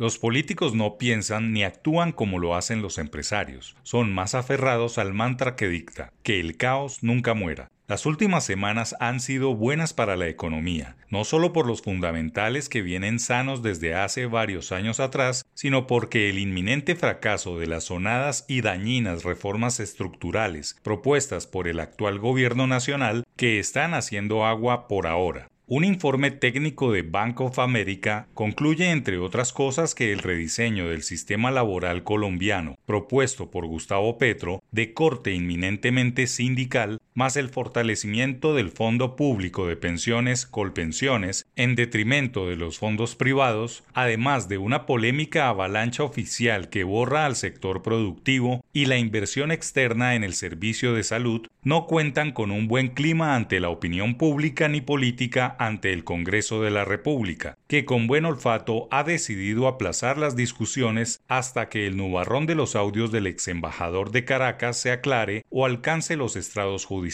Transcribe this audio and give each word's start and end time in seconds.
Los 0.00 0.16
políticos 0.16 0.74
no 0.74 0.96
piensan 0.96 1.52
ni 1.52 1.62
actúan 1.62 2.12
como 2.12 2.38
lo 2.38 2.54
hacen 2.54 2.80
los 2.80 2.96
empresarios. 2.96 3.76
Son 3.82 4.14
más 4.14 4.34
aferrados 4.34 4.96
al 4.96 5.12
mantra 5.12 5.56
que 5.56 5.68
dicta, 5.68 6.10
que 6.22 6.40
el 6.40 6.56
caos 6.56 7.02
nunca 7.02 7.34
muera. 7.34 7.70
Las 7.86 8.06
últimas 8.06 8.42
semanas 8.42 8.96
han 8.98 9.20
sido 9.20 9.54
buenas 9.54 9.92
para 9.92 10.16
la 10.16 10.26
economía, 10.28 10.96
no 11.10 11.24
solo 11.24 11.52
por 11.52 11.66
los 11.66 11.82
fundamentales 11.82 12.70
que 12.70 12.80
vienen 12.80 13.18
sanos 13.18 13.62
desde 13.62 13.94
hace 13.94 14.24
varios 14.24 14.72
años 14.72 15.00
atrás, 15.00 15.44
sino 15.52 15.86
porque 15.86 16.30
el 16.30 16.38
inminente 16.38 16.96
fracaso 16.96 17.58
de 17.58 17.66
las 17.66 17.84
sonadas 17.84 18.46
y 18.48 18.62
dañinas 18.62 19.22
reformas 19.24 19.80
estructurales 19.80 20.78
propuestas 20.82 21.46
por 21.46 21.68
el 21.68 21.78
actual 21.78 22.18
gobierno 22.18 22.66
nacional 22.66 23.24
que 23.36 23.58
están 23.58 23.92
haciendo 23.92 24.46
agua 24.46 24.88
por 24.88 25.06
ahora. 25.06 25.50
Un 25.72 25.84
informe 25.84 26.32
técnico 26.32 26.90
de 26.90 27.02
Bank 27.02 27.40
of 27.42 27.60
America 27.60 28.26
concluye, 28.34 28.90
entre 28.90 29.18
otras 29.18 29.52
cosas, 29.52 29.94
que 29.94 30.12
el 30.12 30.18
rediseño 30.18 30.88
del 30.88 31.04
sistema 31.04 31.52
laboral 31.52 32.02
colombiano, 32.02 32.76
propuesto 32.86 33.52
por 33.52 33.66
Gustavo 33.66 34.18
Petro, 34.18 34.64
de 34.72 34.92
corte 34.94 35.32
inminentemente 35.32 36.26
sindical, 36.26 36.98
más 37.14 37.36
el 37.36 37.48
fortalecimiento 37.48 38.54
del 38.54 38.70
Fondo 38.70 39.16
Público 39.16 39.66
de 39.66 39.76
Pensiones 39.76 40.46
Colpensiones 40.46 41.46
en 41.56 41.74
detrimento 41.74 42.48
de 42.48 42.56
los 42.56 42.78
fondos 42.78 43.16
privados, 43.16 43.84
además 43.94 44.48
de 44.48 44.58
una 44.58 44.86
polémica 44.86 45.48
avalancha 45.48 46.02
oficial 46.02 46.68
que 46.68 46.84
borra 46.84 47.26
al 47.26 47.36
sector 47.36 47.82
productivo 47.82 48.64
y 48.72 48.86
la 48.86 48.98
inversión 48.98 49.50
externa 49.50 50.14
en 50.14 50.24
el 50.24 50.34
servicio 50.34 50.94
de 50.94 51.02
salud, 51.02 51.46
no 51.62 51.86
cuentan 51.86 52.32
con 52.32 52.50
un 52.50 52.68
buen 52.68 52.88
clima 52.88 53.34
ante 53.34 53.60
la 53.60 53.68
opinión 53.68 54.16
pública 54.16 54.68
ni 54.68 54.80
política 54.80 55.56
ante 55.58 55.92
el 55.92 56.04
Congreso 56.04 56.62
de 56.62 56.70
la 56.70 56.84
República, 56.84 57.58
que 57.66 57.84
con 57.84 58.06
buen 58.06 58.24
olfato 58.24 58.88
ha 58.90 59.04
decidido 59.04 59.68
aplazar 59.68 60.16
las 60.16 60.36
discusiones 60.36 61.22
hasta 61.28 61.68
que 61.68 61.86
el 61.86 61.96
nubarrón 61.96 62.46
de 62.46 62.54
los 62.54 62.76
audios 62.76 63.12
del 63.12 63.26
ex 63.26 63.48
embajador 63.48 64.10
de 64.10 64.24
Caracas 64.24 64.78
se 64.78 64.90
aclare 64.90 65.44
o 65.50 65.66
alcance 65.66 66.16
los 66.16 66.36
estrados 66.36 66.86
judiciales, 66.86 67.09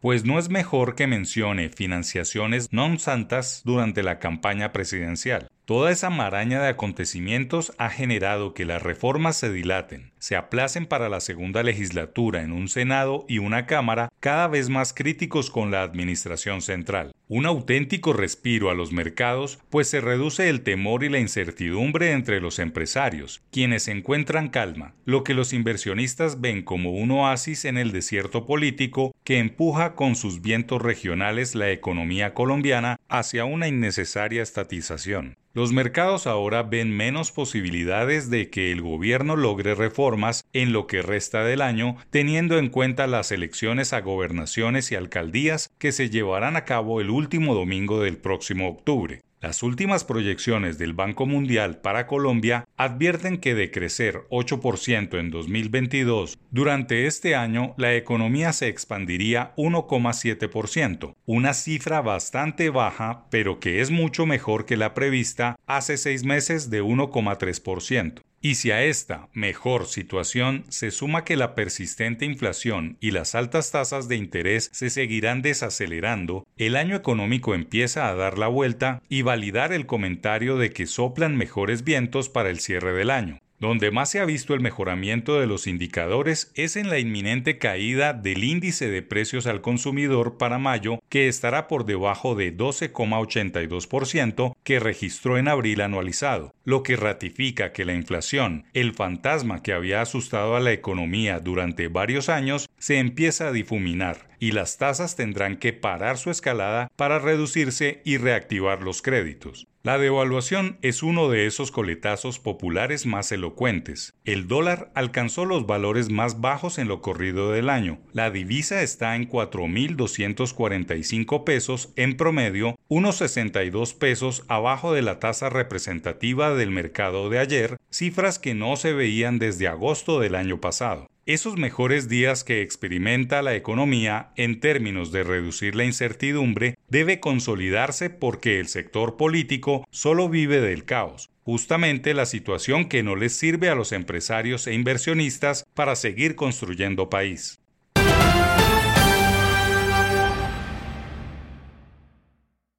pues 0.00 0.24
no 0.24 0.38
es 0.38 0.48
mejor 0.48 0.94
que 0.94 1.06
mencione 1.06 1.68
financiaciones 1.68 2.72
non 2.72 2.98
santas 2.98 3.62
durante 3.64 4.02
la 4.02 4.18
campaña 4.18 4.72
presidencial. 4.72 5.48
Toda 5.66 5.90
esa 5.90 6.10
maraña 6.10 6.62
de 6.62 6.68
acontecimientos 6.68 7.72
ha 7.76 7.90
generado 7.90 8.54
que 8.54 8.64
las 8.64 8.84
reformas 8.84 9.36
se 9.36 9.50
dilaten, 9.52 10.12
se 10.20 10.36
aplacen 10.36 10.86
para 10.86 11.08
la 11.08 11.18
segunda 11.18 11.64
legislatura 11.64 12.42
en 12.42 12.52
un 12.52 12.68
Senado 12.68 13.24
y 13.28 13.38
una 13.38 13.66
Cámara 13.66 14.08
cada 14.20 14.46
vez 14.46 14.68
más 14.68 14.94
críticos 14.94 15.50
con 15.50 15.72
la 15.72 15.82
Administración 15.82 16.62
Central. 16.62 17.10
Un 17.26 17.46
auténtico 17.46 18.12
respiro 18.12 18.70
a 18.70 18.76
los 18.76 18.92
mercados, 18.92 19.58
pues 19.68 19.88
se 19.88 20.00
reduce 20.00 20.48
el 20.48 20.60
temor 20.60 21.02
y 21.02 21.08
la 21.08 21.18
incertidumbre 21.18 22.12
entre 22.12 22.40
los 22.40 22.60
empresarios, 22.60 23.42
quienes 23.50 23.88
encuentran 23.88 24.50
calma, 24.50 24.94
lo 25.04 25.24
que 25.24 25.34
los 25.34 25.52
inversionistas 25.52 26.40
ven 26.40 26.62
como 26.62 26.92
un 26.92 27.10
oasis 27.10 27.64
en 27.64 27.76
el 27.76 27.90
desierto 27.90 28.46
político 28.46 29.16
que 29.24 29.40
empuja 29.40 29.96
con 29.96 30.14
sus 30.14 30.42
vientos 30.42 30.80
regionales 30.80 31.56
la 31.56 31.72
economía 31.72 32.34
colombiana 32.34 33.00
hacia 33.08 33.44
una 33.44 33.66
innecesaria 33.66 34.44
estatización. 34.44 35.36
Los 35.56 35.72
mercados 35.72 36.26
ahora 36.26 36.62
ven 36.64 36.94
menos 36.94 37.32
posibilidades 37.32 38.28
de 38.28 38.50
que 38.50 38.72
el 38.72 38.82
gobierno 38.82 39.36
logre 39.36 39.74
reformas 39.74 40.44
en 40.52 40.74
lo 40.74 40.86
que 40.86 41.00
resta 41.00 41.44
del 41.44 41.62
año, 41.62 41.96
teniendo 42.10 42.58
en 42.58 42.68
cuenta 42.68 43.06
las 43.06 43.32
elecciones 43.32 43.94
a 43.94 44.02
gobernaciones 44.02 44.92
y 44.92 44.96
alcaldías 44.96 45.70
que 45.78 45.92
se 45.92 46.10
llevarán 46.10 46.56
a 46.56 46.66
cabo 46.66 47.00
el 47.00 47.08
último 47.08 47.54
domingo 47.54 48.02
del 48.02 48.18
próximo 48.18 48.68
octubre. 48.68 49.22
Las 49.42 49.62
últimas 49.62 50.02
proyecciones 50.02 50.78
del 50.78 50.94
Banco 50.94 51.26
Mundial 51.26 51.78
para 51.82 52.06
Colombia 52.06 52.64
advierten 52.78 53.36
que 53.36 53.54
de 53.54 53.70
crecer 53.70 54.22
8% 54.30 55.20
en 55.20 55.30
2022, 55.30 56.38
durante 56.50 57.06
este 57.06 57.34
año 57.34 57.74
la 57.76 57.94
economía 57.94 58.54
se 58.54 58.68
expandiría 58.68 59.52
1,7%, 59.56 61.14
una 61.26 61.52
cifra 61.52 62.00
bastante 62.00 62.70
baja, 62.70 63.26
pero 63.30 63.60
que 63.60 63.82
es 63.82 63.90
mucho 63.90 64.24
mejor 64.24 64.64
que 64.64 64.78
la 64.78 64.94
prevista 64.94 65.56
hace 65.66 65.98
seis 65.98 66.24
meses 66.24 66.70
de 66.70 66.82
1,3%. 66.82 68.22
Y 68.46 68.54
si 68.54 68.70
a 68.70 68.84
esta 68.84 69.28
mejor 69.32 69.86
situación 69.86 70.66
se 70.68 70.92
suma 70.92 71.24
que 71.24 71.34
la 71.34 71.56
persistente 71.56 72.24
inflación 72.24 72.96
y 73.00 73.10
las 73.10 73.34
altas 73.34 73.72
tasas 73.72 74.06
de 74.06 74.14
interés 74.14 74.70
se 74.72 74.88
seguirán 74.88 75.42
desacelerando, 75.42 76.46
el 76.56 76.76
año 76.76 76.94
económico 76.94 77.56
empieza 77.56 78.08
a 78.08 78.14
dar 78.14 78.38
la 78.38 78.46
vuelta 78.46 79.02
y 79.08 79.22
validar 79.22 79.72
el 79.72 79.86
comentario 79.86 80.58
de 80.58 80.70
que 80.70 80.86
soplan 80.86 81.36
mejores 81.36 81.82
vientos 81.82 82.28
para 82.28 82.48
el 82.48 82.60
cierre 82.60 82.92
del 82.92 83.10
año. 83.10 83.40
Donde 83.58 83.90
más 83.90 84.10
se 84.10 84.20
ha 84.20 84.26
visto 84.26 84.52
el 84.52 84.60
mejoramiento 84.60 85.40
de 85.40 85.46
los 85.46 85.66
indicadores 85.66 86.52
es 86.54 86.76
en 86.76 86.90
la 86.90 86.98
inminente 86.98 87.56
caída 87.56 88.12
del 88.12 88.44
índice 88.44 88.90
de 88.90 89.00
precios 89.00 89.46
al 89.46 89.62
consumidor 89.62 90.36
para 90.36 90.58
mayo, 90.58 90.98
que 91.08 91.28
estará 91.28 91.66
por 91.66 91.86
debajo 91.86 92.34
de 92.34 92.54
12,82% 92.54 94.54
que 94.62 94.78
registró 94.78 95.38
en 95.38 95.48
abril 95.48 95.80
anualizado, 95.80 96.52
lo 96.64 96.82
que 96.82 96.96
ratifica 96.96 97.72
que 97.72 97.86
la 97.86 97.94
inflación, 97.94 98.66
el 98.74 98.92
fantasma 98.92 99.62
que 99.62 99.72
había 99.72 100.02
asustado 100.02 100.54
a 100.54 100.60
la 100.60 100.72
economía 100.72 101.40
durante 101.40 101.88
varios 101.88 102.28
años, 102.28 102.68
se 102.78 102.98
empieza 102.98 103.48
a 103.48 103.52
difuminar 103.52 104.28
y 104.38 104.52
las 104.52 104.76
tasas 104.76 105.16
tendrán 105.16 105.56
que 105.56 105.72
parar 105.72 106.18
su 106.18 106.30
escalada 106.30 106.90
para 106.96 107.18
reducirse 107.18 108.02
y 108.04 108.18
reactivar 108.18 108.82
los 108.82 109.00
créditos. 109.00 109.66
La 109.86 109.96
devaluación 109.98 110.78
es 110.82 111.02
uno 111.04 111.28
de 111.28 111.46
esos 111.46 111.70
coletazos 111.70 112.40
populares 112.40 113.06
más 113.06 113.30
elocuentes. 113.30 114.14
El 114.24 114.48
dólar 114.48 114.90
alcanzó 114.96 115.44
los 115.44 115.64
valores 115.64 116.10
más 116.10 116.40
bajos 116.40 116.78
en 116.78 116.88
lo 116.88 117.00
corrido 117.00 117.52
del 117.52 117.70
año. 117.70 118.00
La 118.12 118.32
divisa 118.32 118.82
está 118.82 119.14
en 119.14 119.28
4.245 119.28 121.44
pesos 121.44 121.92
en 121.94 122.16
promedio, 122.16 122.74
unos 122.88 123.18
62 123.18 123.94
pesos 123.94 124.44
abajo 124.48 124.92
de 124.92 125.02
la 125.02 125.20
tasa 125.20 125.50
representativa 125.50 126.52
del 126.52 126.72
mercado 126.72 127.30
de 127.30 127.38
ayer, 127.38 127.76
cifras 127.88 128.40
que 128.40 128.56
no 128.56 128.74
se 128.74 128.92
veían 128.92 129.38
desde 129.38 129.68
agosto 129.68 130.18
del 130.18 130.34
año 130.34 130.60
pasado 130.60 131.06
esos 131.26 131.56
mejores 131.56 132.08
días 132.08 132.44
que 132.44 132.62
experimenta 132.62 133.42
la 133.42 133.56
economía 133.56 134.30
en 134.36 134.60
términos 134.60 135.10
de 135.10 135.24
reducir 135.24 135.74
la 135.74 135.84
incertidumbre 135.84 136.78
debe 136.88 137.18
consolidarse 137.18 138.10
porque 138.10 138.60
el 138.60 138.68
sector 138.68 139.16
político 139.16 139.84
solo 139.90 140.28
vive 140.28 140.60
del 140.60 140.84
caos, 140.84 141.30
justamente 141.42 142.14
la 142.14 142.26
situación 142.26 142.88
que 142.88 143.02
no 143.02 143.16
les 143.16 143.36
sirve 143.36 143.68
a 143.68 143.74
los 143.74 143.90
empresarios 143.90 144.68
e 144.68 144.74
inversionistas 144.74 145.66
para 145.74 145.96
seguir 145.96 146.36
construyendo 146.36 147.10
país. 147.10 147.58